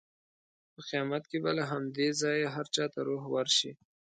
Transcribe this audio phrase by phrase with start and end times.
[0.73, 3.71] په قیامت کې به له همدې ځایه هر چا ته روح ورشي.